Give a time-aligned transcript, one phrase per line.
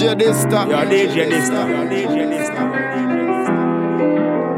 [0.00, 0.66] Desta.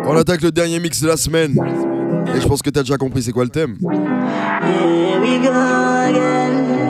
[0.06, 1.56] On attaque le dernier mix de la semaine.
[2.34, 3.76] Et je pense que t'as déjà compris c'est quoi le thème.
[3.82, 6.81] Here we go again.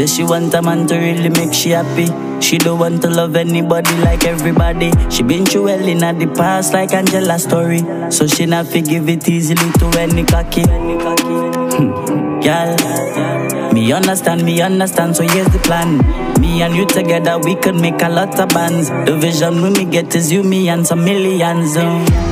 [0.00, 2.06] She she want a man to really make she happy.
[2.40, 4.90] She don't want to love anybody like everybody.
[5.10, 7.80] She been through hell in the past like Angela story.
[8.10, 10.62] So she not forgive it easily to any cocky.
[10.62, 12.40] Hmm.
[12.40, 15.98] Girl, me understand, me understand, so here's the plan.
[16.40, 18.88] Me and you together, we could make a lot of bands.
[18.88, 21.76] The vision we me get is you, me, and some millions.
[21.76, 22.29] oh.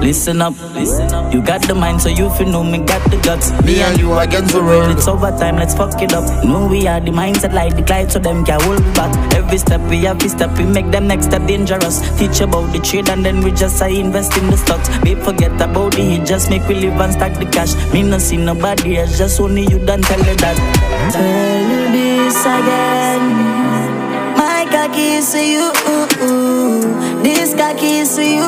[0.00, 1.32] Listen up, listen up.
[1.34, 3.50] You got the mind, so you feel know me got the guts.
[3.64, 4.96] Me and you against the world.
[4.96, 6.24] It's over time, let's fuck it up.
[6.44, 9.34] No, we are the mindset like the glide, so them can hold me back.
[9.34, 12.00] Every step we have, we step we make them next step dangerous.
[12.18, 14.88] Teach about the trade and then we just say invest in the stocks.
[14.98, 17.74] Babe, forget about the hit, just make we live and stack the cash.
[17.92, 21.12] Me no see nobody else, just only you done tell her that.
[21.12, 23.55] Tell you this again.
[24.88, 25.72] Is to you,
[27.22, 28.46] this cocky is to you.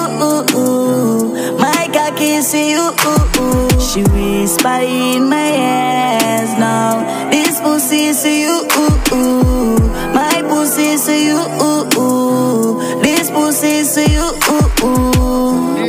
[1.58, 2.92] My cocky is to you.
[3.78, 7.30] She whisper in my ears now.
[7.30, 8.68] This pussy to you.
[10.14, 11.38] My pussy to you.
[13.02, 15.27] This pussy to you.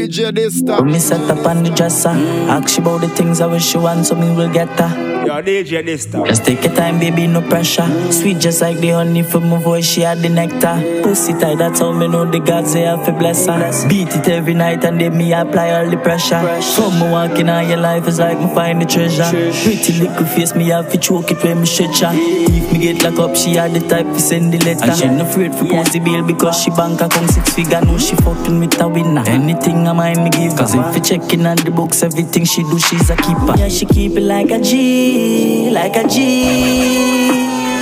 [0.10, 0.84] DJ Dysta.
[0.84, 2.10] Me set up on the dresser.
[2.50, 5.10] Ask she about the things I wish she want, so me will get her.
[5.28, 6.26] Yo, DJ Dysta.
[6.26, 7.88] Just take your time, baby, no pressure.
[8.12, 11.04] Sweet just like the honey from my voice, she had the nectar.
[11.04, 13.88] Pussy tight, that's how me know the gods they have to bless her.
[13.88, 16.42] Beat it every night and then me apply all the pressure.
[16.62, 19.30] So me walking on your life is like me find the treasure.
[19.30, 22.10] Pretty little face, me have to choke it when me stretch her.
[22.14, 24.90] If me get locked up, she had the type to send the letter.
[24.90, 27.82] And she no afraid for post the bill because she bank account six figure.
[27.82, 29.24] Know she fucking with a winner.
[29.28, 30.56] Anything I mind me give.
[30.56, 33.54] Cause if you checking on the books, everything she do, she's a keeper.
[33.58, 36.16] Yeah, she keep it like a G, like a G.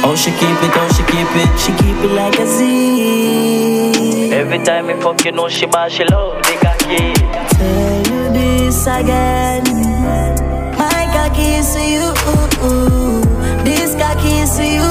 [0.04, 4.34] Oh, she keep it, oh, she keep it, she keep it like a Z.
[4.34, 7.14] Every time we fuck, you know she bad, she love the cocky.
[7.58, 9.64] Tell you this again.
[10.82, 12.08] My cocky is to you.
[13.64, 14.90] This cocky is to you.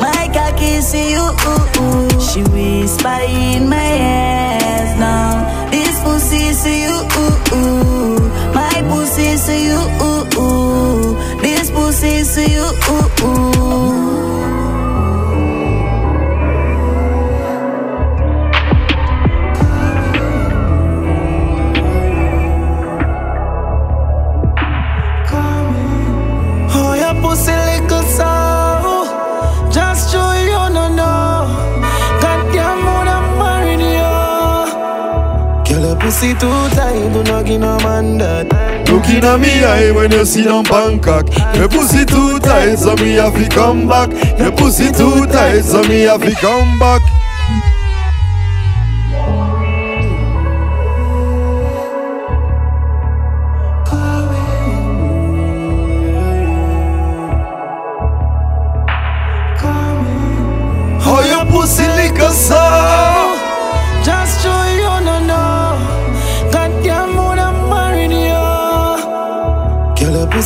[0.00, 1.24] My cocky is to you.
[2.20, 5.57] She whisper in my ears now.
[6.08, 6.96] Pussy to you.
[8.54, 9.80] My pussy to you.
[11.42, 14.17] This pussy to you.
[36.18, 38.88] Pussy too tight Do not give no man that.
[38.90, 41.26] Looking at me eye when you see them Bangkok.
[41.54, 44.10] Your pussy too tight so me have to come back.
[44.38, 47.17] Your pussy too tight so me have to come back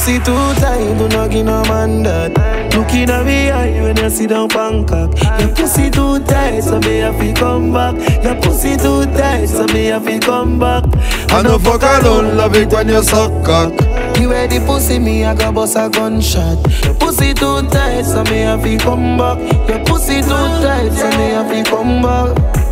[0.03, 4.11] pussy too tight Do not give no man that Looking at me eye when you
[4.11, 8.77] see down Bangkok Your pussy too tight so me have to come back Your pussy
[8.77, 10.85] too tight so me have to come back
[11.31, 13.73] I no fuck alone, love it when you suck cock
[14.19, 16.59] You wear the pussy, me I go bust a gunshot.
[16.85, 19.39] Your pussy too tight, so me have to come back.
[19.69, 22.72] Your pussy too tight, so me have to come back.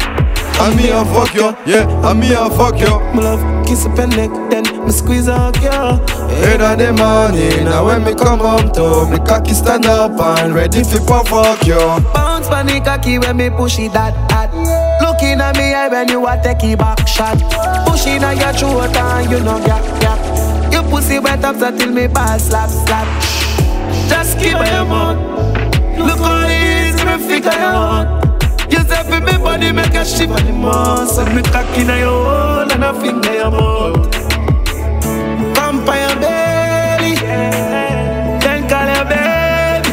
[0.61, 3.97] And me a fuck you, yeah, and me a fuck you My love, kiss up
[3.97, 5.71] your neck, then me squeeze out you.
[5.71, 10.55] Head of the morning, now when me come home to Me cocky stand up and
[10.55, 11.79] ready for pop fuck you
[12.13, 14.53] Bounce panic cocky when me push it that hot.
[15.01, 17.39] Looking at me eye when you a take it back shot.
[17.89, 20.73] Pushing on your throat and you know gap gap.
[20.73, 23.09] Your pussy wet up so till me pass slap slap.
[24.11, 25.17] Just keep your mouth.
[25.99, 28.30] Look how easy me figure you out.
[28.71, 31.07] You say for me body make a shiver the.
[31.07, 34.17] So me cocky in your hole and a finger your mouth.
[36.01, 37.15] Your belly,
[38.41, 39.93] then call your baby.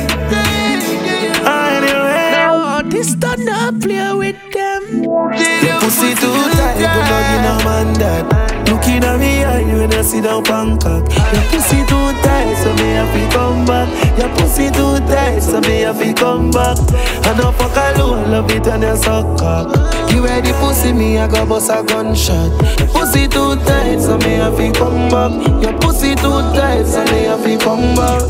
[1.43, 5.03] Ah, anyway, Oh, this done not play with them.
[5.03, 8.56] your pussy too tight, you know you no man that.
[8.97, 11.05] Looking at me eye when I sit down Bangkok.
[11.05, 13.87] Your pussy too tight, so me have to come back.
[14.17, 16.77] Your pussy too tight, so me have to come back.
[17.21, 19.69] I know fuck alone, love it when you suck cock.
[20.11, 22.49] You the pussy me, I go bust a gunshot.
[22.79, 25.31] Your pussy too tight, so me have to come back.
[25.61, 28.25] Your pussy too tight, so me have to come back.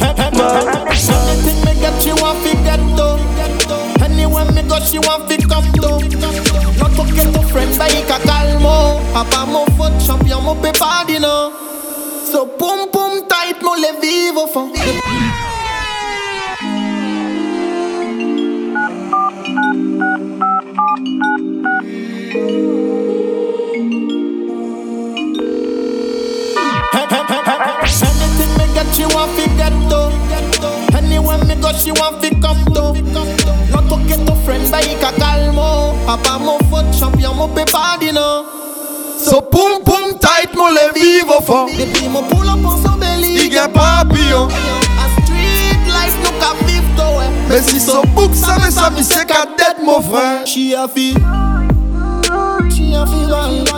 [1.32, 4.04] Anything me get, she want fi get to.
[4.04, 5.97] Anywhere me go, she want fi come to.
[7.18, 7.74] To get friend,
[9.76, 10.44] foot champion.
[12.26, 14.78] So pum pum tight, mo le vivo fond.
[28.04, 30.00] Anything me get, she want fi get to.
[30.96, 32.94] Anywhere me go, she want fi come to.
[33.72, 35.96] Not to get a friend, but il calmo.
[36.06, 36.67] Papa mon foot
[36.98, 37.64] champion, mon pe
[38.12, 38.46] no.
[39.18, 43.36] So pum pum tight mo le vivo fon Depuis mon pull up on son belly.
[43.36, 47.26] I gen papillon A street life nou ka viv to we.
[47.50, 50.88] Men si son bouk sa me sa mi se ka det mo fren She a
[50.88, 51.16] fi
[53.74, 53.77] a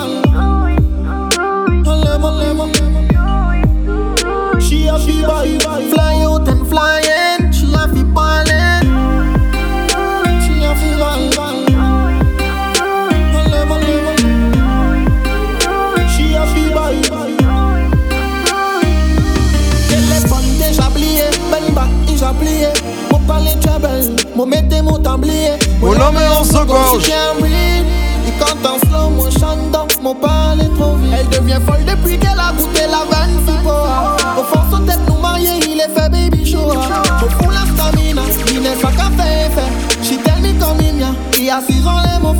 [25.09, 26.43] tablier Mon homme est en
[27.39, 27.85] breathe.
[28.27, 31.13] Et quand en slow motion, donc mon parle est trop vite.
[31.17, 34.17] Elle devient folle depuis qu'elle a goûté la vanne Fipoa.
[34.37, 36.71] Au fond, son tête nous marier, il est fait baby show.
[37.21, 38.21] Je fous la stamina,
[38.51, 39.49] il n'est pas qu'à faire.
[40.03, 40.89] She tell me comme il
[41.37, 42.35] il y a six ans les mots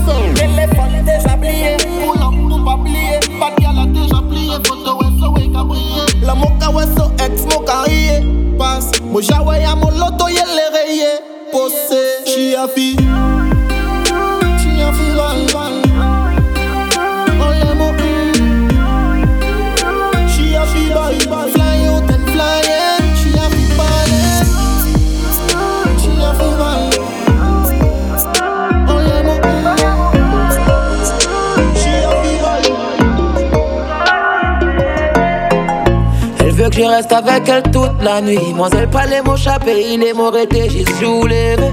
[37.00, 38.54] reste avec elle toute la nuit.
[38.54, 41.72] Moi, elle pas les mots chapés, il est mort été, j'y suis levé.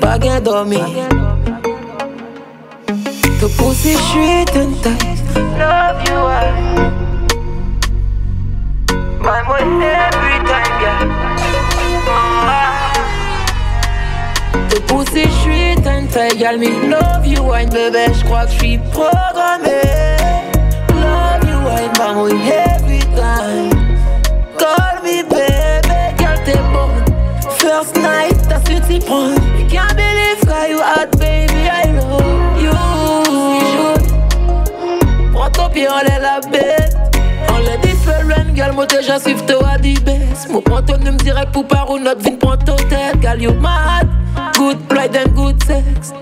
[0.00, 0.78] Pas gain dormi.
[3.40, 5.18] To pussy sweet and tight.
[5.58, 6.52] Love you, I.
[9.20, 11.00] My boy every time, yeah.
[14.70, 19.80] To pussy sweet and tight, girl, me love you, wine, bébé, j'crois que j'suis programmé.
[20.90, 22.85] Love you, wine, my boy
[23.16, 23.70] time.
[24.58, 27.04] Call me baby, girl, t'es bonne.
[27.58, 29.40] First night, t'as su t'y prendre.
[29.58, 32.76] You can't believe how you hot, baby, I love you.
[35.32, 36.96] Prends ton pied, on est la bête.
[37.48, 40.50] On les different, girl, moi déjà suivre toi à best.
[40.50, 43.52] Moi prends ton nom direct pour par ou notre vie, prends ton tête, girl, you
[43.54, 44.08] mad.
[44.56, 46.12] Good pride and good sex.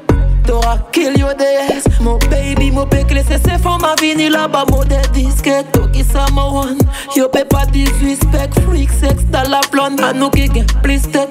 [0.46, 4.84] T'auras kill your DS Mon baby, mon péclé, c'est c'est fond ma vinyle là-bas, mon
[4.84, 6.78] des disquettes Toki sama one
[7.16, 11.02] Yo pay pas 18 spec, freak sex Dans la blonde, à nous qui gagne plus
[11.02, 11.30] tête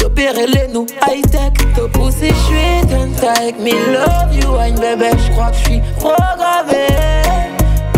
[0.00, 3.72] Yo péré les nous high tech To pussy sweet and tight Me.
[3.92, 6.88] Love you, wine bébé, j'crois que j'suis programmé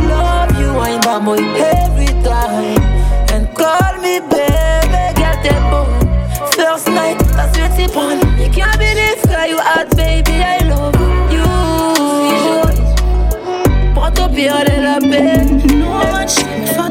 [0.08, 2.82] Love you, wine by moi every time.
[3.32, 6.03] And call me baby, girl t'es bon
[7.37, 7.83] Night, t'as su
[8.43, 10.95] You can't believe how you hot baby, I love
[11.33, 11.45] you
[14.14, 16.37] ton pied, on est la No much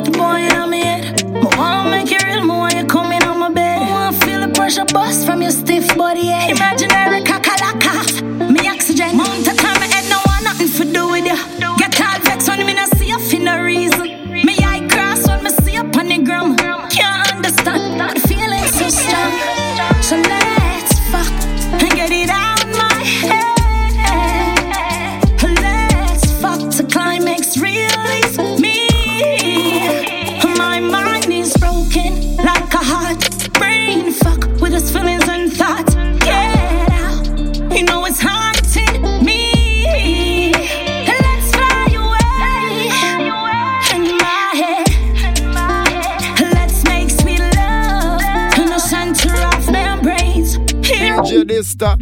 [0.04, 1.24] the boy in my head.
[1.24, 3.78] I wanna make it real, more you coming on my bed.
[3.80, 6.28] Oh, I wanna feel the pressure bust from your stiff body.
[6.28, 6.48] Yeah.
[6.48, 6.93] Imaginary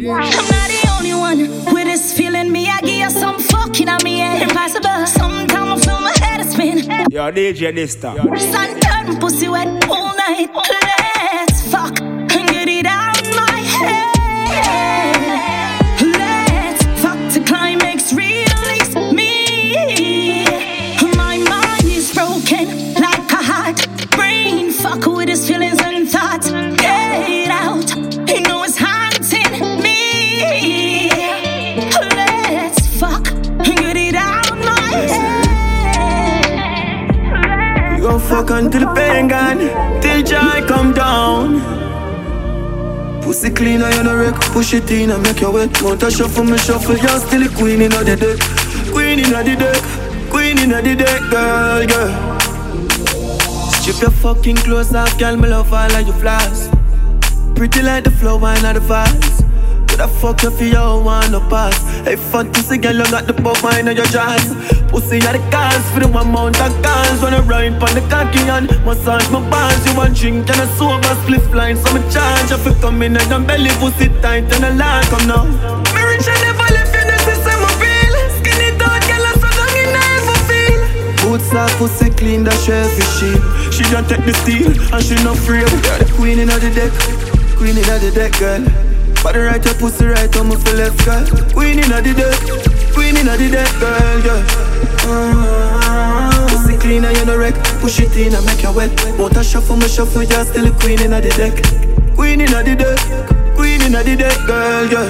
[0.02, 2.50] Dysta I'm not the only one with this feeling.
[2.50, 4.42] Me, I give you some fucking on me head.
[4.42, 5.06] Impossible.
[5.06, 6.78] Sometimes I feel my head spin.
[7.10, 8.16] Yo, DJ Dysta.
[8.52, 10.48] Sun turn pussy wet all night.
[10.54, 10.91] Let's
[38.62, 39.58] fuck until the pain gone,
[40.00, 41.60] till joy come down.
[43.22, 45.82] Pussy clean, I on a wreck, push it in and make you wet.
[45.82, 48.38] Mount a shuffle, me shuffle, you're still the queen in the deck.
[48.92, 49.82] Queen in the deck,
[50.30, 52.40] queen in the deck, girl, girl.
[53.70, 56.68] Strip your fucking clothes off, girl, me love all of your flaws.
[57.54, 59.42] Pretty like the flower and the vase.
[59.88, 61.91] Could I fuck you for your one no pass?
[62.04, 64.50] Hey, fuck pussy girl, you got the pop mine on your jaws.
[64.90, 67.22] Pussy are the cars for the one amount of cars.
[67.22, 69.78] When I ride on the cocky and massage my bars.
[69.86, 72.50] You want drink and a sober split line, so me charge.
[72.50, 75.46] If you come in and your belly pussy tight and a line come now.
[75.94, 78.14] Me rich and never left you, this is my feel.
[78.34, 80.82] Skinny dog, girl, I'm so long in never feel.
[81.22, 83.38] Boots off, pussy clean, that every sheet.
[83.70, 85.62] She don't take the steel and she not free.
[86.18, 86.90] Queen in the deck,
[87.54, 88.81] queen in the deck, girl.
[89.22, 91.24] Body right, your pussy right, I'm for left, girl.
[91.54, 92.34] Queen in the deck,
[92.92, 94.42] queen in the deck, girl, yeah.
[95.06, 97.54] Uh, pussy clean and you no wreck.
[97.78, 98.90] Push it in and make you wet.
[99.16, 101.54] Motor shuffle, me shuffle, you're still a queen in the deck.
[102.16, 102.98] Queen in the deck,
[103.54, 105.08] queen in the deck, girl, yeah.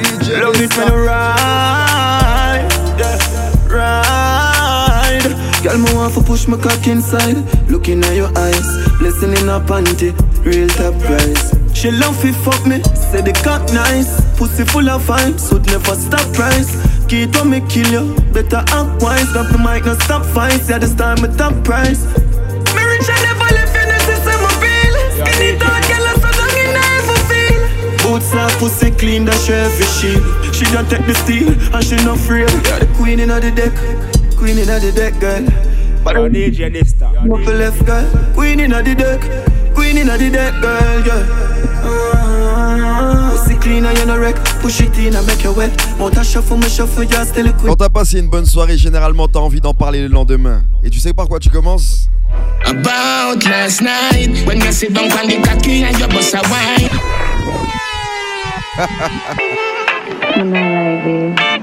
[0.00, 2.66] DJ Love it when you ride,
[2.98, 5.62] yeah, ride.
[5.62, 7.36] Girl, me want to push my cock inside.
[7.68, 11.59] Looking at your eyes, blessing in a panty, real top price.
[11.80, 14.20] She love fi fuck me, say the cock nice.
[14.36, 16.76] Pussy full of vibes, would never stop price.
[17.08, 18.04] Keep on me kill you,
[18.36, 19.32] better act wise.
[19.32, 22.04] Drop the mic, no stop fights, yeah this time my top price.
[22.76, 24.94] Me rich I never left you, this is my feel.
[25.24, 27.62] Skinny dog, girl, so long in never feel.
[28.04, 30.20] Boots off, pussy clean, that's every shield.
[30.52, 33.72] She don't take the steel, and she not afraid Yeah, the queen in the deck,
[34.36, 35.48] queen in the deck, girl.
[36.04, 37.08] But Yo, DJ Dysta.
[37.08, 38.04] Up left, girl,
[38.36, 39.24] queen in the deck
[39.72, 41.49] Queen in the deck, girl, yeah
[47.66, 50.62] Quand t'as passé une bonne soirée, généralement t'as envie d'en parler le lendemain.
[50.82, 52.08] Et tu sais par quoi tu commences?
[52.64, 56.88] About last night when you sit down on the cocky and you bust a wine.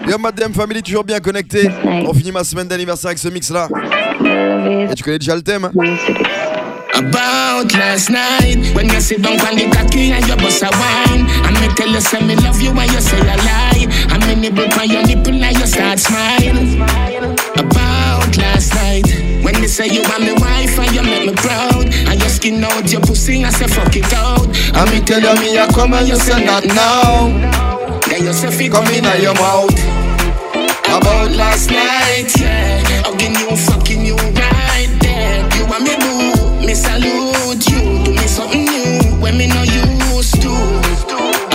[0.08, 1.70] Yo madame family toujours bien connecté.
[1.84, 3.68] On finit ma semaine d'anniversaire avec ce mix là.
[4.90, 5.72] Et tu connais déjà le thème
[6.98, 11.30] About last night when you sit down on the cocky and you bust a wine.
[11.46, 13.86] And me tell you say me love you when you say a lie.
[14.10, 16.82] And me nibble on your nipple and you start smiling.
[17.54, 19.06] About last night
[19.44, 21.86] when you say you want me wife and you make me proud.
[22.10, 24.48] And you skin out your pussy and say fuck it out.
[24.74, 27.30] And me tell you me I come and you say not now.
[28.10, 29.78] Then you say fi come in your mouth.
[30.88, 33.04] About last night, yeah.
[33.04, 33.97] Hugging you, fucking
[36.78, 38.04] salute you.
[38.06, 40.54] Do me something new when me no used to.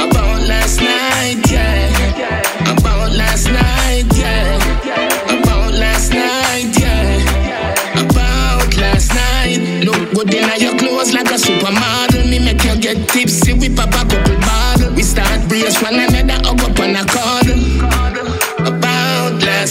[0.03, 2.73] About last night, yeah.
[2.73, 4.59] About last night, yeah.
[5.35, 8.03] About last night, yeah.
[8.03, 9.85] About last night.
[9.87, 12.29] Look good in your clothes like a supermodel.
[12.29, 13.53] Me make you get tipsy.
[13.53, 14.93] We pop a couple bottle.
[14.95, 17.72] We start brace one another hug up on a cuddle.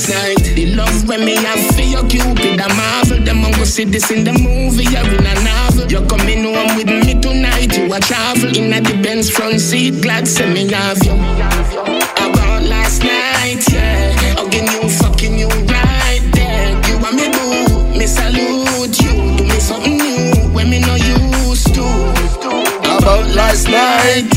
[0.10, 3.20] Night, the love when me have for your cupid a marvel.
[3.20, 5.86] Them go see this in the movie or in a novel.
[5.92, 7.78] You're coming home with me tonight.
[7.78, 10.02] You a travel in a the Benz front seat.
[10.02, 11.14] Glad say me have you.
[11.14, 14.16] About last night, yeah.
[14.34, 16.72] Hugging you, fucking you right there.
[16.90, 19.38] You want me boo, me salute you.
[19.38, 21.86] Do me something new when me no used to.
[22.98, 24.31] About last night,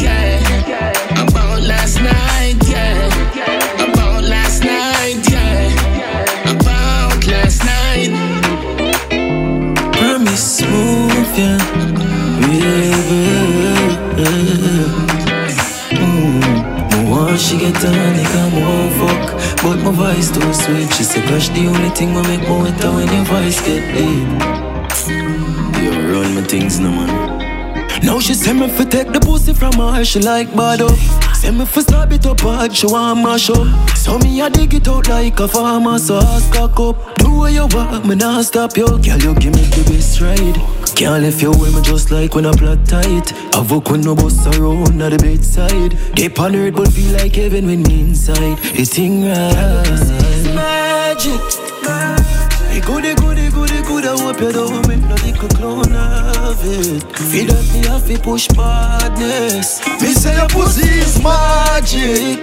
[17.34, 17.50] Mm.
[17.50, 21.48] She get a nigga, I won't fuck But my voice too sweet She say crush
[21.48, 24.28] the only thing will make me wetter when your voice get deep
[25.82, 27.34] You run my things no man
[28.02, 30.94] now she say me fi take the pussy from her, she like bad up.
[31.34, 33.66] Say me fi stab it up hard, she want mash up.
[33.96, 37.16] So me a dig it out like a farmer, so I cock up.
[37.16, 38.86] Do what you want, me nah stop you.
[38.86, 40.83] Girl, you give me the best ride.
[40.96, 43.32] Can't leave you with me just like when I plot tight.
[43.52, 45.92] I work when no boss around at the bedside.
[46.14, 48.58] They on earth but feel like heaven when me inside.
[48.62, 50.54] It's thing right.
[50.54, 51.40] Magic.
[52.70, 54.04] Hey, goody, goody, goody, good.
[54.04, 57.02] I hope you don't make no little clone of it.
[57.18, 59.80] Feel that me have to push badness.
[60.00, 62.42] Me say your pussy is magic.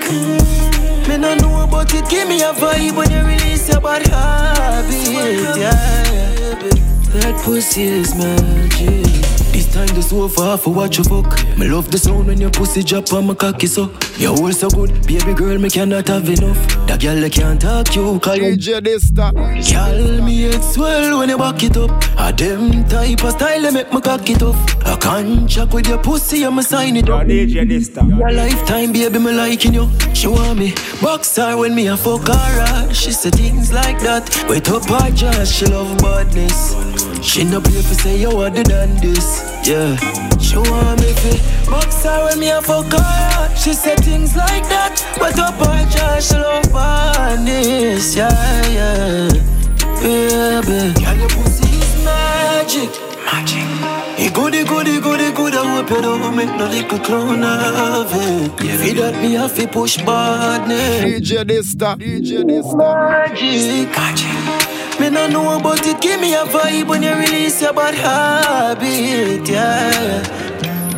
[1.08, 2.08] Me no know about it.
[2.10, 7.00] Give me a vibe when you release your body habit, yeah.
[7.13, 9.03] That pussy is magic.
[9.51, 11.27] This time the sofa for watch you fuck.
[11.58, 13.91] Me love the sound when your pussy drop on my cocky so.
[14.18, 16.58] Your hold so good, baby girl, me cannot have enough.
[16.88, 18.56] That girl that can't talk you, call you.
[18.56, 21.91] Girl, me head swell when you back it up.
[22.18, 24.86] A them type of style that make me cock it off.
[24.86, 27.27] I can't check with your pussy, I'ma sign it up.
[27.27, 29.89] Your lifetime, baby, me liking you.
[30.13, 32.34] She want me box her when me a fuck her.
[32.36, 32.88] Ah.
[32.94, 34.30] She say things like that.
[34.48, 36.90] Wait up her just she love badness.
[37.22, 39.42] She no play for say you other than this.
[39.63, 39.96] Yeah,
[40.38, 43.56] she want me fi box her when me a fuck her.
[43.56, 45.00] She say things like that.
[45.22, 48.16] Wait up her just she love badness.
[48.16, 48.32] Yeah,
[48.68, 49.30] yeah,
[50.01, 50.94] baby.
[51.00, 52.90] Girl, your pussy is magic.
[53.24, 53.72] Magic.
[54.20, 55.56] It goody, goody, goody, good.
[55.56, 58.63] I hope you don't make no little clown of it.
[58.63, 58.78] Yeah.
[58.78, 61.22] Feed that me have to push badness.
[61.22, 61.96] DJ Dysta.
[61.98, 62.78] DJ Dysta.
[62.78, 63.90] Magic.
[63.90, 64.31] Magic.
[65.01, 69.50] Me no know about it, give me a vibe when you release your bad habit,
[69.50, 70.22] yeah.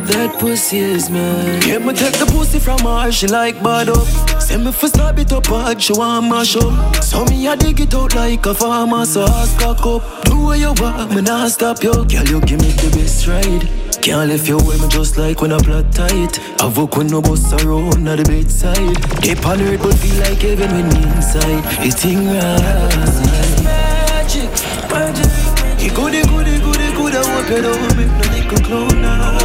[0.04, 1.62] That pussy is mine.
[1.66, 4.06] Yeah, me take the pussy from her, she like bad up.
[4.42, 7.02] Say me for stab it up hard, she want mash up.
[7.02, 10.24] So me a dig it out like a farmer, so ask cock up.
[10.26, 11.94] Do what you want, me not stop you.
[11.94, 13.66] Girl, you give me the best ride.
[14.02, 16.38] Can't left you with me just like when I plot tight.
[16.60, 19.00] I work when no bus around at the bedside.
[19.22, 21.64] Dip on but feel like heaven when inside.
[21.80, 23.83] It's thing right.
[24.34, 24.50] Magic,
[24.90, 25.30] magic.
[25.78, 27.14] He goody, goody, goody, good.
[27.14, 29.38] I hope you don't make no little clown now.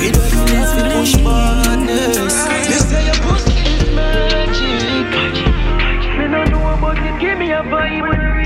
[0.00, 2.16] He don't need to push madness.
[2.16, 5.04] Me say your pussy is magic.
[6.16, 7.20] Me no know about it.
[7.20, 8.41] Give me a vibe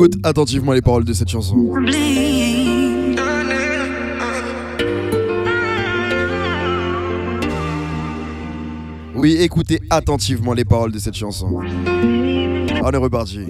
[0.00, 1.74] Écoute attentivement les paroles de cette chanson.
[9.14, 11.50] Oui, écoutez attentivement les paroles de cette chanson.
[11.52, 13.40] On est reparti.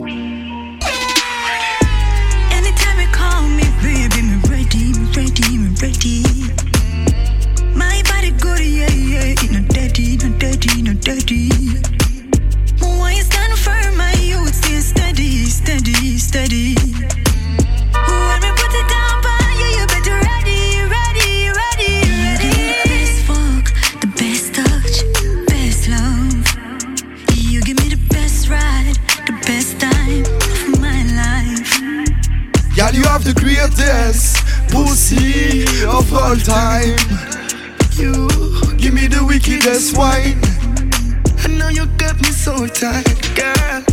[42.80, 43.04] Tight,
[43.36, 43.84] girl.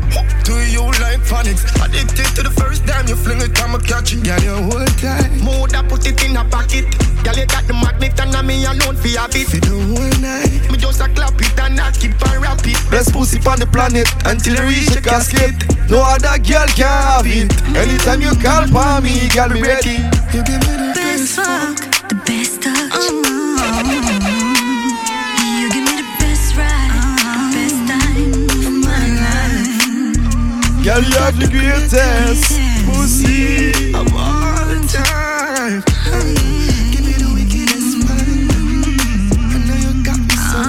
[0.47, 1.67] Do you like phonics?
[1.83, 4.23] Addicted to the first time you fling it, I'ma catch it.
[4.23, 5.27] Girl, you hold tight.
[5.43, 6.87] More I put it in a pocket.
[7.23, 9.47] Girl, you got the magnet and I me alone for a bit.
[9.51, 10.71] For the whole night.
[10.71, 12.79] Me just a clap it and I keep on rap it.
[12.89, 15.51] Best pussy on the planet until you reach a casket.
[15.91, 17.51] No other girl can have it.
[17.75, 19.99] Anytime you call for me, girl, be ready.
[20.31, 21.75] You give me the Best best fuck,
[22.07, 22.66] the best
[30.87, 32.55] Girl, you have the greatest
[32.87, 33.91] pussy.
[33.93, 35.83] of all the time.
[36.91, 38.47] Give me the wickedest one.
[39.51, 40.63] And now you got me so.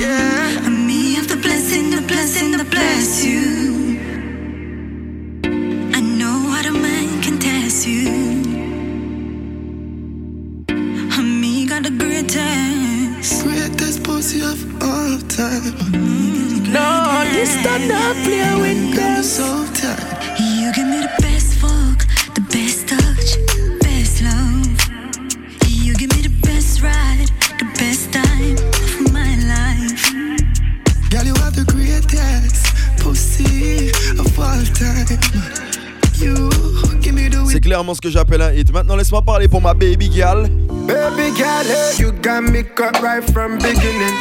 [0.00, 0.64] Yeah.
[0.64, 4.00] And me have the blessing, the blessing, the bless you.
[5.92, 8.08] I know what a man can test you.
[11.18, 13.44] And me got the greatest.
[13.44, 15.76] Greatest pussy of all time.
[15.92, 16.72] Mm-hmm.
[16.72, 17.01] No,
[17.32, 19.22] this time not play with them.
[19.22, 19.98] So tight.
[20.38, 21.98] You give me the best fuck,
[22.34, 23.38] the best touch,
[23.80, 24.66] best love.
[25.68, 28.56] You give me the best ride, the best time
[29.04, 30.04] of my life.
[31.10, 32.66] Girl, you have the greatest
[32.98, 35.18] pussy of all time.
[36.18, 36.50] You
[37.00, 38.72] give me the C'est clairement ce que j'appelle un hit.
[38.72, 40.48] Maintenant, laisse-moi parler pour ma baby girl.
[40.86, 44.16] Baby girl, hey, you got me cut right from beginning.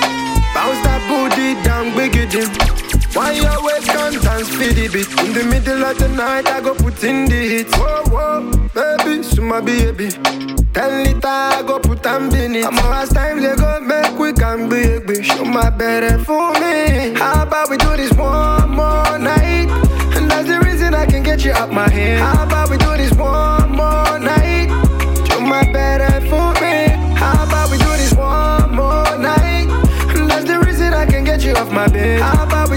[0.54, 2.81] Bounce that booty down, biggity.
[3.14, 5.10] Why you always come dance the beat?
[5.20, 7.68] In the middle of the night, I go put in the heat.
[7.76, 10.10] Whoa, whoa, baby, so my baby.
[10.74, 12.66] Ten liter, I go put in it.
[12.66, 15.22] I'm last time they go make we can baby.
[15.24, 17.14] Show my better for me.
[17.20, 19.68] How about we do this one more night?
[20.16, 22.20] And that's the reason I can get you out my head.
[22.20, 24.70] How about we do this one more night?
[25.28, 26.88] Show my better for me.
[27.16, 29.68] How about we do this one more night?
[30.16, 32.22] And that's the reason I can get you off my bed.
[32.22, 32.71] How about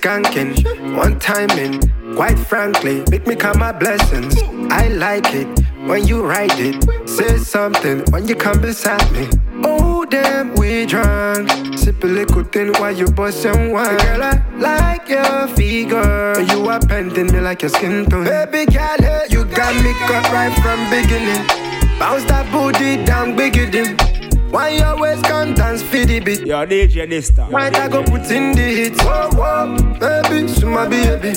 [0.00, 1.80] skanking, one timing.
[2.16, 4.34] Quite frankly, make me count my blessings.
[4.70, 5.46] I like it
[5.86, 7.08] when you write it.
[7.08, 9.28] Say something when you come beside me.
[9.64, 11.50] Oh damn, we drunk.
[11.78, 13.96] Sip a little thing while you bust and wine.
[13.98, 16.40] Girl, I like your figure.
[16.40, 18.24] You are bending me like your skin tone.
[18.24, 21.46] Baby girl, you got me caught right from beginning.
[21.98, 24.19] Bounce that booty down, biggity.
[24.50, 26.40] Why you always come dance for the beat?
[26.44, 27.48] Yo, DJ Dysta.
[27.52, 29.00] Right, I go put in the hits.
[29.00, 31.34] Whoa, whoa, baby, so my baby.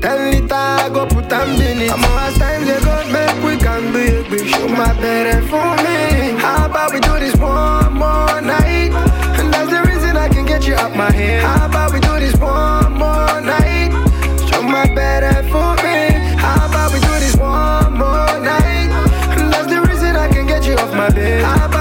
[0.00, 1.90] Ten liter, I go put them in it.
[1.90, 4.46] I'm last time they go make we can baby.
[4.48, 6.38] Show my better for me.
[6.38, 8.92] How about we do this one more night?
[9.38, 11.42] And that's the reason I can get you out my head.
[11.42, 13.90] How about we do this one more night?
[14.48, 16.22] Show my better for me.
[16.38, 18.90] How about we do this one more night?
[19.38, 21.73] And that's the reason I can get you off my bed.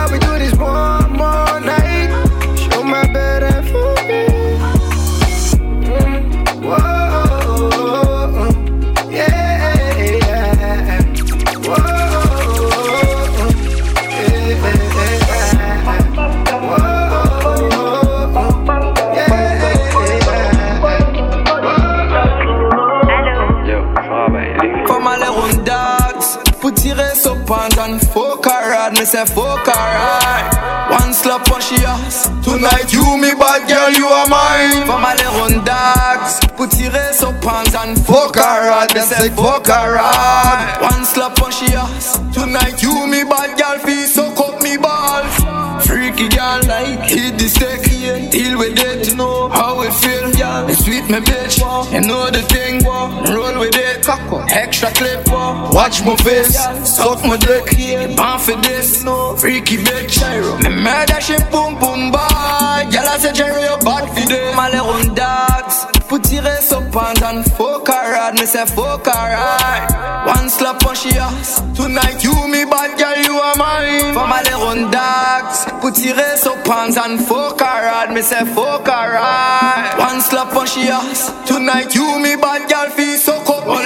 [27.53, 32.27] So pendant Fuck hard, me say fuck alright One slap on she ass.
[32.43, 34.85] Tonight you me bad girl, you are mine.
[34.85, 41.05] From aller on dogs Pour tirer so pendant Fuck hard, me say fuck alright One
[41.05, 42.19] slap on she ass.
[42.33, 45.85] Tonight you me bad girl, feel suck up me balls.
[45.85, 47.92] Freaky girl like hit the stick
[48.33, 50.31] Deal with it, you know how it feel.
[50.35, 51.59] Yeah, It's sweet me bitch,
[51.93, 54.07] you know the thing Roll with it,
[54.49, 55.27] extra clip
[55.71, 58.17] Watch my face, suck my dick.
[58.17, 59.03] Born for this,
[59.39, 60.17] freaky bitch.
[60.63, 64.73] Me murder she boom boom boy Girl I say Jerry you bad for them All
[64.73, 68.65] around dogs Pour tirer so pendant Fuck her hard, me say
[69.07, 71.61] her hard One slap on she ass.
[71.75, 74.13] Tonight you me bad girl you are mine.
[74.13, 75.65] From all around dogs.
[75.81, 78.45] Pour tirer so pendant Fuck her hard, me say
[78.87, 81.31] her hard One slap on she ass.
[81.47, 83.85] Tonight you me bad girl feel so me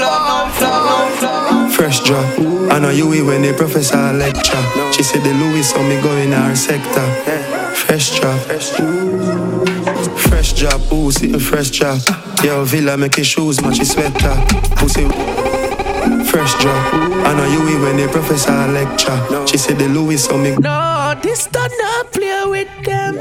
[1.20, 2.26] balls Fresh drop.
[2.72, 4.64] I know you when the professor lecture.
[4.92, 7.06] She said the Louis saw me go in her sector.
[7.76, 8.40] Fresh drop.
[10.18, 12.02] Fresh drop, ooh, sitting fresh drop.
[12.44, 14.36] Yo, Villa make his shoes match his sweater.
[14.78, 15.08] Pussy.
[16.26, 16.94] Fresh drop.
[16.96, 19.46] I know you when the professor lecture.
[19.46, 20.56] She said the Louis saw me.
[20.58, 23.20] No, this not play with them.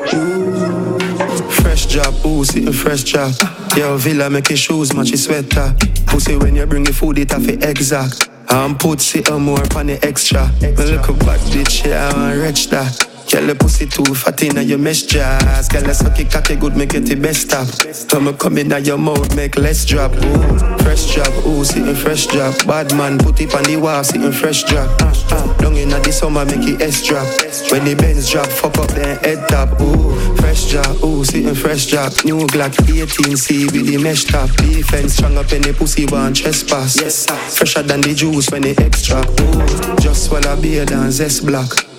[1.51, 3.35] Fresh drop, ooh, sitting fresh drop.
[3.77, 5.77] Yo, Villa make his shoes match his sweater.
[6.07, 8.31] Pussy when you bring the food, it it exact.
[8.57, 10.51] I'm put sit more on the extra.
[10.63, 13.16] Me look a bad bitch, yeah, I want rich that.
[13.31, 15.69] Girl, the pussy too fat in your mesh jazz.
[15.69, 17.67] Girl, let's suck it cocky good, make it the best stop.
[18.09, 20.13] Come come in your mouth, make less drop.
[20.15, 22.55] Ooh, fresh drop, ooh, sitting fresh drop.
[22.67, 24.89] Bad man, put it on the wall, sitting fresh drop.
[25.03, 27.27] Uh, uh, Long in the summer, make it S drop.
[27.73, 29.81] When the Benz drop, fuck up then head top.
[29.81, 32.13] Ooh, fresh drop, ooh, sitting fresh drop.
[32.25, 34.51] New Glock 18C with the mesh top.
[34.57, 37.01] Defense strong up in the pussy one trespass.
[37.01, 37.27] Yes,
[37.59, 39.19] fresher than the juice when the extra.
[39.19, 41.96] Ooh, just swallow beer than zest block.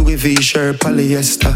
[0.00, 1.54] Louis V shirt, polyester.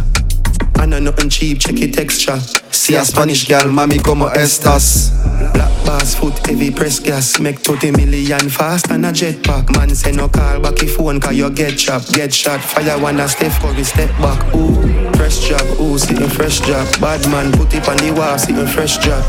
[0.77, 2.39] I know nothing cheap, check it extra.
[2.71, 5.11] See a Spanish girl, mami, como estas?
[5.55, 10.13] Black bass foot, heavy press gas Make 30 million fast and a jetpack Man say
[10.13, 13.53] no call back if phone cause you get chopped Get shot, fire one a step
[13.61, 14.75] Curry step back, ooh
[15.17, 18.99] Fresh job, ooh, sitting fresh job Bad man, put it on the wall, sitting fresh
[18.99, 19.23] job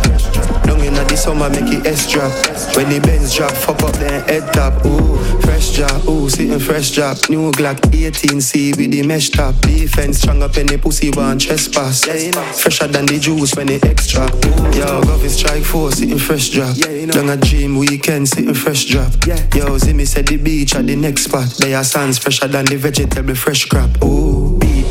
[0.65, 2.31] Down in the summer, make it S drop
[2.75, 6.91] When the Benz drop, fuck up then head top, ooh Fresh drop, ooh, sitting fresh
[6.91, 7.17] drop.
[7.29, 12.07] New Glock 18C with the mesh top Defense strong up in the pussy, one trespass
[12.07, 12.43] yeah, you know.
[12.53, 16.75] Fresher than the juice when it extra ooh, Yo, Govy strike force sitting fresh drop.
[16.77, 17.13] Yeah, you know.
[17.13, 19.11] Down a dream weekend, sitting fresh drop.
[19.25, 19.39] Yeah.
[19.55, 21.47] Yo, see me said the beach at the next spot.
[21.59, 23.89] They are sands fresher than the vegetable fresh crop.
[24.03, 24.44] Ooh,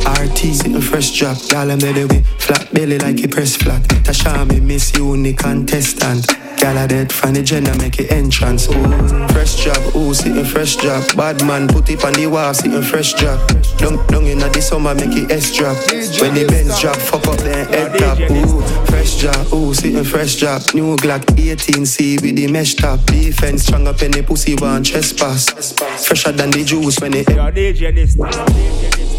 [0.04, 1.38] BRT, sitting fresh drop.
[1.50, 3.82] Y'all am with flat belly like a press flat.
[4.04, 6.26] Tasha me miss you, unique contestant.
[6.58, 8.68] Gal a dead funny gender make it entrance.
[8.68, 11.02] Ooh, fresh job, ooh, sitting fresh job.
[11.16, 13.40] Bad man put it on the wall, sitting fresh job.
[13.78, 15.76] Down, down in the summer make it S drop.
[16.20, 18.18] When the Benz drop, fuck up then head top.
[18.30, 20.62] Ooh, fresh job, ooh, sitting fresh job.
[20.74, 23.04] New Glock 18C with the mesh top.
[23.06, 25.72] Defense strong up in the pussy one trespass.
[26.06, 27.28] Fresher than the juice when it.
[27.30, 29.13] Your DJ this.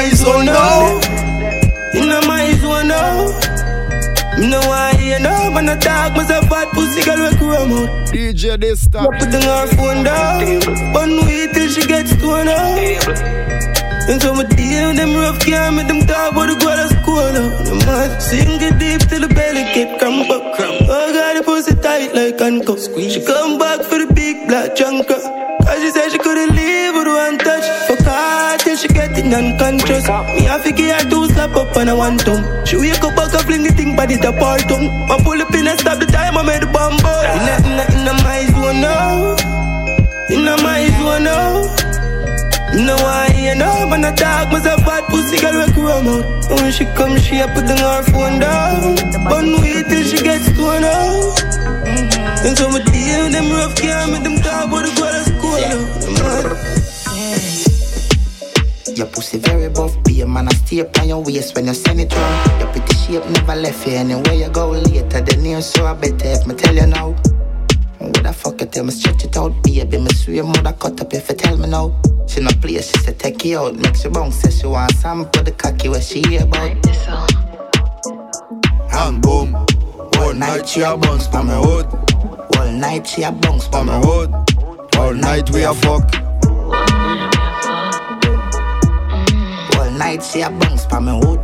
[0.00, 0.56] My zone now.
[0.56, 3.16] Oh In a my zone now.
[4.38, 7.72] Me no want hear oh no man a talk myself bad pussy girl we come
[7.78, 7.90] out.
[8.12, 9.12] DJ this time.
[9.18, 10.94] Put her phone down.
[11.00, 13.18] One way till she gets stoned out.
[14.08, 17.28] And so my deal them rough can't make them talk about the go to school
[17.36, 17.48] now.
[17.68, 20.42] The man sink it deep till the belly get cramp up.
[20.94, 22.88] Oh God, the pussy tight like handcuffs.
[23.12, 25.20] She come back for the big black junker.
[25.70, 27.36] Cause she said she couldn't leave with one
[29.30, 30.06] getting unconscious.
[30.34, 32.44] Me have figure her two slap up on a one tongue.
[32.66, 34.88] She wake up back and fling the thing body the apart tongue.
[35.10, 37.24] I pull up in and stop the time I made the bomb bust.
[37.24, 39.36] In a, in a, in a my zone now.
[40.28, 41.76] In a my zone now.
[42.72, 46.50] No I hear no man a talk myself bad pussy girl we come out.
[46.50, 48.99] And when she come she a put her phone down.
[59.20, 62.00] Pussy very buff, be a man, I stay up on your waist when you send
[62.00, 62.60] it round.
[62.60, 66.16] Your pretty shape never left you anywhere you go later than near, so I better
[66.24, 67.10] if me tell you now.
[67.98, 71.12] What the fuck you tell me stretch it out, baby, me swear mother cut up
[71.12, 71.94] if you tell me now.
[72.26, 75.28] She no play, she said take you out, make she bounce, say she want some
[75.30, 76.70] for the cocky where she hear about.
[78.92, 79.54] And boom,
[80.16, 81.86] all night she a bounce pa me hood.
[82.56, 84.32] All night she a bounce pa me hood.
[84.96, 86.29] All night we a fuck.
[90.00, 91.40] Night she a bounce pa me hood.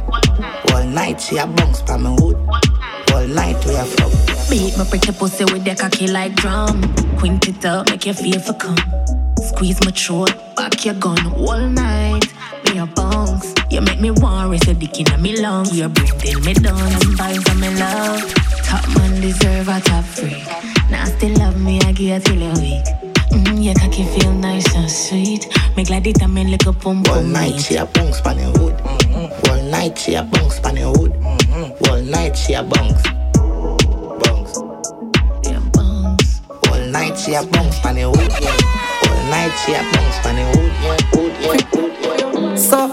[0.73, 2.37] All night she a bounce pa me hood.
[3.13, 4.13] All night we a fuck.
[4.51, 6.81] Beat my pretty pussy with your cocky like drum.
[7.19, 8.79] Quint it up, make you feel for come.
[9.49, 12.25] Squeeze my throat, back your gun all night.
[12.65, 13.53] Me a bounce.
[13.71, 15.77] You make me want raise a dick in me lungs.
[15.77, 18.25] You bring till me down and vibes on me love.
[18.65, 20.47] Top man deserve a top freak.
[20.91, 23.06] Nasty love me, I give till you weak.
[23.37, 25.47] Mm, your cocky feel nice and sweet.
[25.77, 28.45] Make like it, I mean like a pum All night she a bounce pa the
[28.57, 28.75] hood.
[29.51, 31.13] All night she a bounce pa the hood.
[31.91, 33.03] All night she a bounce.
[34.23, 34.57] Bounce.
[36.71, 38.33] All night she a bounce pa the hood.
[39.11, 40.73] All night she a bounce pa the hood.
[41.13, 41.93] Hood, hood,
[42.35, 42.59] hood.
[42.59, 42.89] So,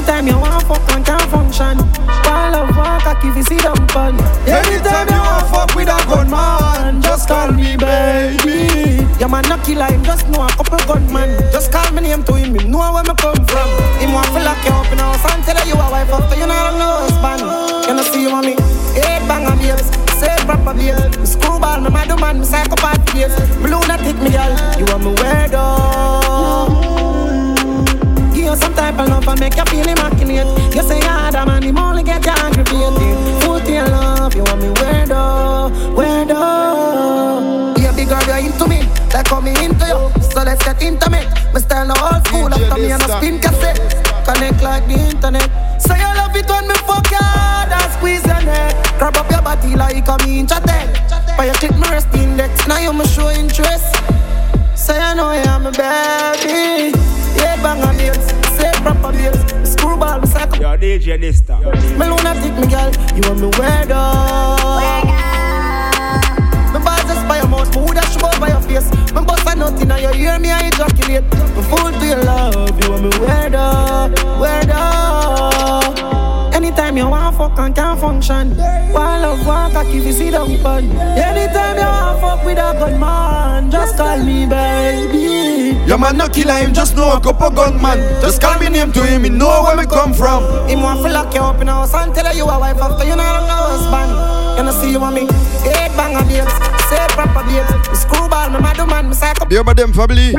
[0.00, 1.76] anytime you want fuck and can't function,
[2.24, 4.16] call up walk a if you see them fun.
[4.48, 9.04] Anytime you want fuck with a gunman, just call me baby.
[9.20, 11.36] Your man not kill him, just know a couple gunman.
[11.52, 13.68] Just call me name to him, him know where me come from.
[14.00, 16.46] Him want to lock you up in house and tell you a wife up, you
[16.46, 17.42] not know no husband.
[17.88, 18.56] You know see you, mommy,
[18.96, 19.84] eight banger babes,
[20.16, 21.32] say proper babes.
[21.32, 23.36] Screwball, me mad man, me psychopath babes.
[23.60, 25.60] not lunatic me girl, you want me weirdo.
[25.60, 26.29] Oh.
[28.50, 30.74] You some type of love and make you feel immaculate.
[30.74, 33.42] You say you're the man, him only get you aggravated.
[33.46, 37.78] Put your love, you want me weirdo, weirdo.
[37.78, 38.82] Yeah, big girl, you're into me,
[39.14, 40.10] like how me into you.
[40.34, 41.30] So let's get intimate.
[41.54, 43.78] Me style no old school, after me and a spin cassette.
[44.26, 45.46] Connect like the internet.
[45.80, 48.74] Say you love it when me fuck you hard and squeeze your neck.
[48.98, 50.90] Grab up your body like a me inch a ten.
[51.36, 53.94] But you click my wrist index, now you me show interest.
[54.74, 56.98] Say I know you am a baby.
[57.36, 58.39] Yeah, bang on babes, say
[58.82, 59.40] proper babes.
[59.70, 60.60] Screwball, me psycho.
[60.60, 61.62] Your DJ time.
[61.98, 63.96] Me lunatic, me girl, you want me weirdo.
[63.96, 64.80] Uh.
[66.72, 68.90] Me balls just by your mouth, me woulda show by your face.
[69.14, 71.24] Me bust a nut inna your ear, me I ejaculate.
[71.56, 74.08] Me fool to your love, you want me weirdo, uh,
[74.40, 74.74] weirdo.
[74.74, 76.19] Uh.
[77.60, 78.50] And can't function.
[78.92, 80.84] One love, one cock if you see them fun.
[80.90, 85.78] Anytime you want fuck with a gun man, just call me baby.
[85.86, 87.98] Your man no killer him, just know a couple gunman.
[88.20, 90.68] Just call me name to him, he know where me come from.
[90.68, 93.16] Him want to lock you up in house and tell you a wife after you
[93.16, 94.58] no husband.
[94.58, 96.52] You know see you want me, eight banger babes,
[96.88, 98.00] say proper babes.
[98.00, 99.46] Screwball, me mad man, me psycho.
[99.46, 100.34] Bien madame family.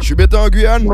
[0.00, 0.86] Je suis bête en Guyane.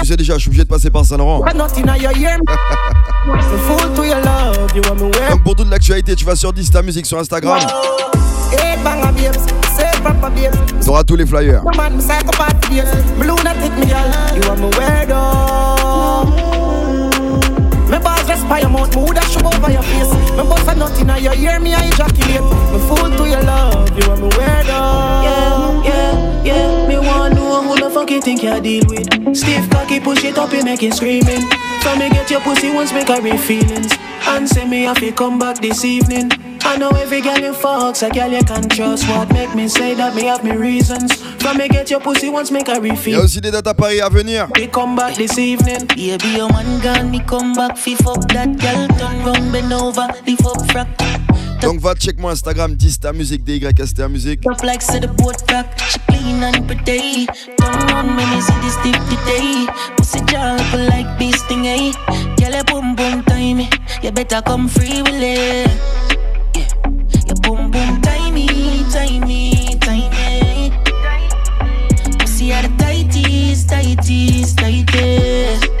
[0.00, 1.40] Tu sais déjà, je suis obligé de passer par Saint-Laurent.
[5.30, 7.58] Donc pour toute l'actualité, tu vas sur Dista Musique sur Instagram.
[10.84, 11.62] T'auras tous les flyers.
[17.88, 20.12] Me balls just by your mouth, me woulda shove over your face.
[20.36, 22.42] Me bust a nut inna your ear, me I ejaculate.
[22.72, 25.22] Me fool to your love, you are me weirdo.
[25.22, 26.88] Yeah, yeah, yeah.
[26.88, 29.36] Me want know who the fuck you think you deal with.
[29.36, 31.42] Stiff cocky, push it up, you make it screaming.
[31.82, 33.92] So me get your pussy once, make her real feelings.
[34.26, 36.30] And say me if you come back this evening.
[36.62, 39.08] I know every girl you fucks, a girl you can trust.
[39.08, 41.14] What make me say that me have me reasons.
[41.40, 43.18] From me get your pussy once, make a refill.
[43.18, 44.48] Y'a aussi des dates à Paris à venir.
[44.56, 45.86] We come back this evening.
[45.86, 48.88] Baby, your man gone, me come back, fi fuck that girl.
[48.98, 51.15] Turn round, bend over, lift up frack.
[51.60, 54.40] Donc va check mon Instagram, Dysta Musique, DYSTA Musique.
[54.44, 57.26] Rough like say the boat back, she clean and pretty.
[57.58, 59.66] Turn on me, me see this tip today.
[59.96, 61.92] Pussy jar up like beast sting, eh?
[62.36, 63.60] Girl, you boom boom time,
[64.02, 65.70] you better come free with it.
[66.54, 66.68] Yeah,
[67.26, 70.72] you boom boom timey, timey, timey.
[72.18, 75.66] Pussy are the tightest, tightest, tightest.
[75.66, 75.75] Boom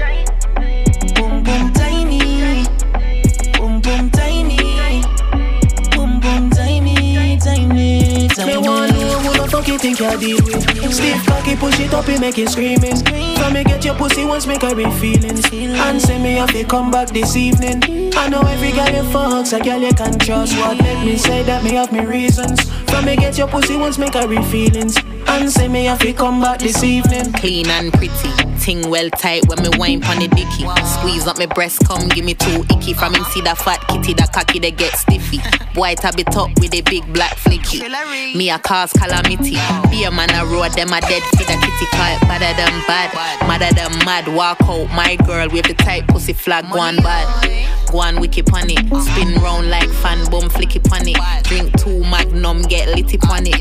[10.16, 10.62] deal with.
[10.92, 12.96] Stiff cocky, push it up, you make it screaming.
[13.36, 16.64] From me get your pussy once, make her real feeling And say me if you
[16.64, 17.82] come back this evening.
[18.16, 20.56] I know every girl you fucks, a girl you can trust.
[20.58, 22.70] What make me say that me have me reasons.
[22.90, 24.96] From me get your pussy once, make her real feelings.
[25.28, 27.32] And say me if you come back this evening.
[27.32, 30.64] Clean and pretty, ting well tight when me wine pon the dicky.
[30.86, 32.94] Squeeze up my breast, come give me two icky.
[32.94, 35.38] From him see that fat kitty, that cocky they get stiffy.
[35.74, 37.82] Boy tab it up with a big black flicky.
[38.34, 39.56] Me a cause calamity.
[39.90, 42.20] Be a man a road, them a dead for the kitty cat.
[42.22, 43.12] Badder than bad,
[43.46, 44.28] madder than mad.
[44.34, 47.75] Walk out, my girl with the tight pussy flag, go on bad.
[47.90, 48.78] Go on wiki pon it.
[49.02, 51.44] Spin round like fan boom flicky pon it.
[51.44, 53.60] Drink two magnum, get litty pon it.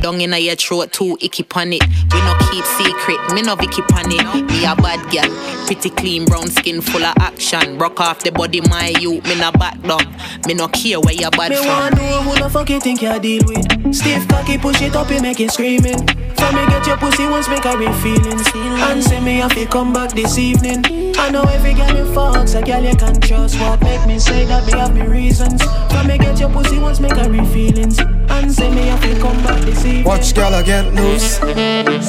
[0.00, 1.82] Dung inna your throat, two icky pon it.
[2.12, 4.50] We no keep secret, me no vicky pon it.
[4.50, 5.30] Me a bad girl,
[5.66, 7.78] pretty clean brown skin full of action.
[7.78, 10.04] Rock off the body, my youth, me no back down.
[10.46, 11.66] Me no care where you bad Me from.
[11.66, 13.94] want know who the fuck you think you deal with.
[13.94, 16.25] Stiff cocky, push it up, you make it screaming.
[16.36, 18.46] From me get your pussy once, make her real feelings.
[18.54, 20.84] And say me if you come back this evening.
[21.18, 23.58] I know every girl you fucks, a girl you can trust.
[23.60, 25.62] What make me say that me have me reasons.
[25.90, 27.98] From me get your pussy once, make her real feelings.
[27.98, 30.04] And say me if you come back this evening.
[30.04, 31.38] Watch girl I get loose.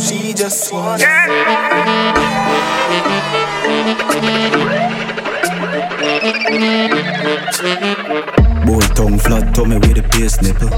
[0.07, 1.01] She just want
[8.65, 10.69] Boy tongue flat tummy with the bass nipple.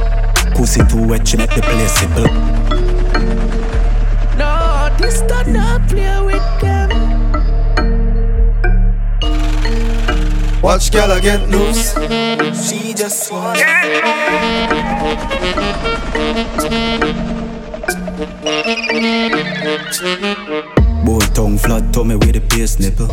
[0.56, 2.79] Pussy too wet, she make the place simple.
[5.10, 6.90] No, not play with them.
[10.62, 11.94] Watch girl I get loose.
[12.70, 13.58] She just want
[21.04, 23.08] Boy tongue flat tummy with the bass nipple.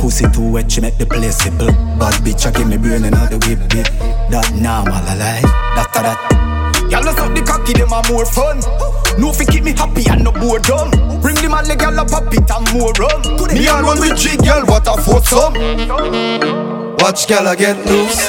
[0.00, 1.68] Pussy too wet, she make the place simple.
[1.98, 3.86] Bad bitch, I give me brain and all the whip whip.
[4.30, 5.42] That normal, I like.
[5.76, 6.90] That a that.
[6.90, 8.60] Y'all suck the cocky, them a more fun.
[9.20, 11.17] No fi keep me happy and no boredom.
[11.38, 13.22] Bring the man leg, y'all a pop it and more rum.
[13.54, 15.54] Me and one with G girl, what a foursome.
[16.98, 18.28] Watch girl I get loose.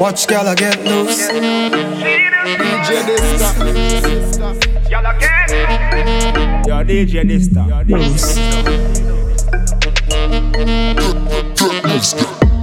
[0.00, 1.28] Watch girl I get loose.
[1.28, 3.52] DJ Dysta.
[4.90, 5.50] Y'all a get
[6.66, 7.66] Yo, DJ Dysta.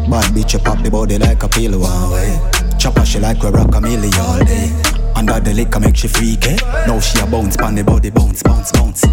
[0.09, 2.39] Bad bitch, you pop the body like a pillow one way.
[2.79, 4.92] Chopper, she like we rock a milli all day.
[5.23, 6.57] Under the liquor make she freak, eh?
[6.85, 9.05] Now she a bounce, pan the body bounce, bounce, bounce.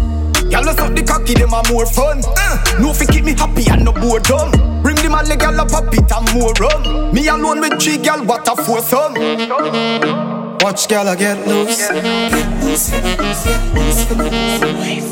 [0.51, 2.19] Y'all suck the cocky, them a more fun.
[2.81, 4.51] No fi keep me happy and no boredom.
[4.83, 7.13] Bring the man leg, y'all a pop it and more rum.
[7.13, 9.13] Me alone with three girl, what a foursome.
[10.59, 11.79] Watch girl I get loose.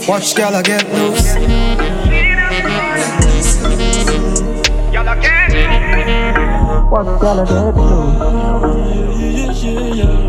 [0.06, 1.34] Watch girl I get loose.
[4.92, 5.54] Y'all a get
[6.92, 7.76] Watch girl I get
[9.64, 10.29] loose.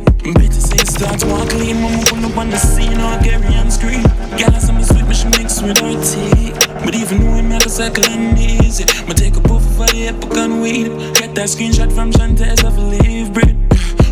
[0.23, 1.81] Better say start walk clean.
[1.81, 4.03] Mama pull up on the scene or Gary on screen.
[4.37, 6.51] Girl, I'm sweet, but she mix with her tea.
[6.85, 10.09] But even though I'm not a cycle and easy, ma take a puff of the
[10.09, 10.89] epic and weed.
[11.15, 13.60] Get that screenshot from Chantes of a leave bread.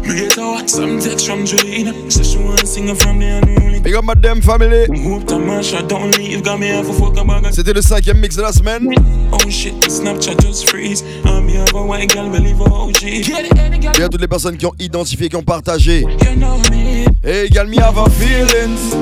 [0.09, 2.11] Me get a watch some text from Jolene.
[2.11, 3.79] Say she want sing from the unruly.
[3.79, 4.87] Big up my damn family.
[5.03, 6.43] Hope that Marsha don't leave.
[6.43, 7.53] Got me half a fuck bag.
[7.53, 8.89] C'était le cinquième mix de la semaine.
[9.31, 11.03] Oh shit, Snapchat just freeze.
[11.25, 13.01] I'm me have a white girl, believe OG.
[13.01, 13.93] Get it, any girl.
[13.99, 16.01] Et à toutes les personnes qui ont identifié, qui ont partagé.
[16.01, 17.05] You know me.
[17.23, 18.95] Hey, girl, me have a feelings.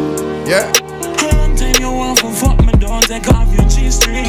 [0.46, 0.70] Yeah.
[1.32, 4.26] Long time you want for fuck me, don't take off your G-string.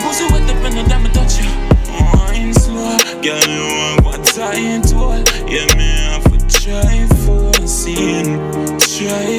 [0.00, 1.69] Pussy wet up in the damn touch you.
[2.14, 3.66] Wine slow, girl, you
[4.04, 5.28] what I ain't told.
[5.48, 8.38] Yeah, me have to try for scene.
[8.78, 9.38] Try